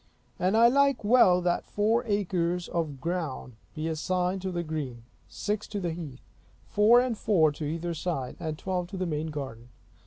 And 0.39 0.57
I 0.57 0.67
like 0.67 1.03
well 1.03 1.41
that 1.41 1.63
four 1.63 2.03
acres 2.07 2.67
of 2.67 2.99
ground 2.99 3.53
be 3.75 3.87
assigned 3.87 4.41
to 4.41 4.51
the 4.51 4.63
green; 4.63 5.03
six 5.29 5.67
to 5.67 5.79
the 5.79 5.91
heath; 5.93 6.25
four 6.65 6.99
and 6.99 7.15
four 7.15 7.51
to 7.51 7.65
either 7.65 7.93
side; 7.93 8.35
and 8.39 8.57
twelve 8.57 8.87
to 8.87 8.97
the 8.97 9.05
main 9.05 9.27
garden. 9.27 9.69